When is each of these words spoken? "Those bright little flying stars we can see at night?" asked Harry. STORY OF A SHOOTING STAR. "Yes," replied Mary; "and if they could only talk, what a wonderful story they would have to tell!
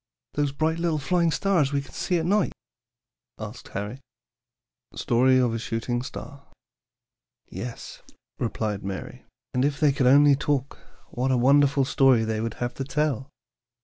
"Those 0.33 0.51
bright 0.51 0.79
little 0.79 0.97
flying 0.97 1.29
stars 1.29 1.71
we 1.71 1.79
can 1.79 1.91
see 1.93 2.17
at 2.17 2.25
night?" 2.25 2.53
asked 3.37 3.67
Harry. 3.67 3.99
STORY 4.95 5.37
OF 5.37 5.53
A 5.53 5.59
SHOOTING 5.59 6.01
STAR. 6.01 6.41
"Yes," 7.49 8.01
replied 8.39 8.83
Mary; 8.83 9.25
"and 9.53 9.63
if 9.63 9.79
they 9.79 9.91
could 9.91 10.07
only 10.07 10.35
talk, 10.35 10.79
what 11.11 11.29
a 11.29 11.37
wonderful 11.37 11.85
story 11.85 12.23
they 12.23 12.41
would 12.41 12.55
have 12.55 12.73
to 12.73 12.83
tell! 12.83 13.29